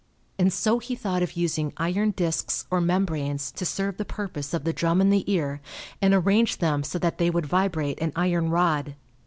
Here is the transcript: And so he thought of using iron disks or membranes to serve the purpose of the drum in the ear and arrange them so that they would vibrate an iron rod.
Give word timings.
And 0.39 0.51
so 0.51 0.79
he 0.79 0.95
thought 0.95 1.21
of 1.21 1.33
using 1.37 1.73
iron 1.77 2.09
disks 2.09 2.65
or 2.71 2.81
membranes 2.81 3.51
to 3.51 3.67
serve 3.67 3.97
the 3.97 4.03
purpose 4.03 4.51
of 4.51 4.63
the 4.63 4.73
drum 4.73 4.99
in 4.99 5.11
the 5.11 5.23
ear 5.31 5.61
and 6.01 6.11
arrange 6.11 6.57
them 6.57 6.81
so 6.83 6.97
that 6.97 7.19
they 7.19 7.29
would 7.29 7.45
vibrate 7.45 7.99
an 8.01 8.11
iron 8.15 8.49
rod. 8.49 8.95